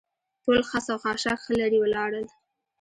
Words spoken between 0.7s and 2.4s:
او خاشاک ښه لرې ولاړل.